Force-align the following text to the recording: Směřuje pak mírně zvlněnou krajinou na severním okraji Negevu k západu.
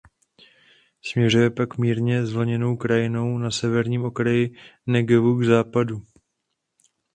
Směřuje 1.01 1.49
pak 1.49 1.77
mírně 1.77 2.25
zvlněnou 2.25 2.75
krajinou 2.77 3.37
na 3.37 3.51
severním 3.51 4.03
okraji 4.05 4.55
Negevu 4.87 5.35
k 5.39 5.43
západu. 5.43 6.05